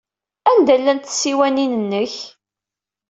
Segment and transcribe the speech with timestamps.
[0.49, 2.15] Anda llant tsiwanin-nnek?